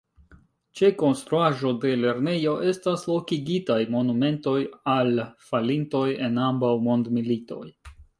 [0.77, 4.55] Ĉe konstruaĵo de lernejo estas lokigitaj monumentoj
[4.95, 5.13] al
[5.49, 7.63] falintoj en ambaŭ mondmilitoj.